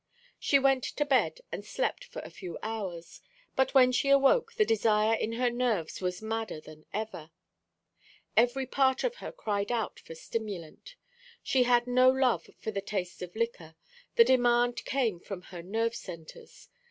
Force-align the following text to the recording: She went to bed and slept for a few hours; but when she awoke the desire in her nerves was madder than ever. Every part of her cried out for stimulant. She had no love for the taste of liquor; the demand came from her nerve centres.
She 0.39 0.57
went 0.57 0.83
to 0.85 1.05
bed 1.05 1.41
and 1.51 1.63
slept 1.63 2.03
for 2.05 2.23
a 2.23 2.31
few 2.31 2.57
hours; 2.63 3.21
but 3.55 3.75
when 3.75 3.91
she 3.91 4.09
awoke 4.09 4.53
the 4.53 4.65
desire 4.65 5.13
in 5.15 5.33
her 5.33 5.51
nerves 5.51 6.01
was 6.01 6.23
madder 6.23 6.59
than 6.59 6.87
ever. 6.91 7.29
Every 8.35 8.65
part 8.65 9.03
of 9.03 9.17
her 9.17 9.31
cried 9.31 9.71
out 9.71 9.99
for 9.99 10.15
stimulant. 10.15 10.95
She 11.43 11.65
had 11.65 11.85
no 11.85 12.09
love 12.09 12.49
for 12.57 12.71
the 12.71 12.81
taste 12.81 13.21
of 13.21 13.35
liquor; 13.35 13.75
the 14.15 14.23
demand 14.25 14.83
came 14.85 15.19
from 15.19 15.43
her 15.43 15.61
nerve 15.61 15.93
centres. 15.93 16.67